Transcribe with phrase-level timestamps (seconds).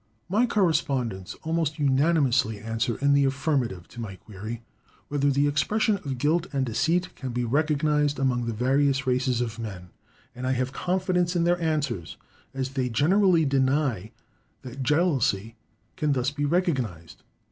[0.27, 4.63] My correspondents almost unanimously answer in the affirmative to my query,
[5.09, 9.59] whether the expression of guilt and deceit can be recognized amongst the various races of
[9.59, 9.91] man;
[10.33, 12.17] and I have confidence in their answers,
[12.51, 14.11] as they generally deny
[14.63, 15.55] that jealousy
[15.95, 17.21] can thus be recognized.